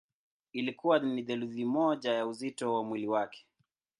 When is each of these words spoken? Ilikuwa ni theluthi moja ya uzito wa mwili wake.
Ilikuwa 0.53 0.99
ni 0.99 1.23
theluthi 1.23 1.65
moja 1.65 2.11
ya 2.13 2.27
uzito 2.27 2.73
wa 2.73 2.83
mwili 2.83 3.07
wake. 3.07 3.45